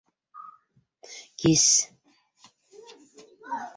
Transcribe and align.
Кис? 1.39 1.65